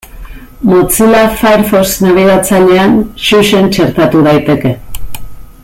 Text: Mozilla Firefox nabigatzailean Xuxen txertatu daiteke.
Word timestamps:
Mozilla 0.69 1.19
Firefox 1.41 1.91
nabigatzailean 2.05 2.97
Xuxen 3.27 3.71
txertatu 3.77 4.25
daiteke. 4.31 4.73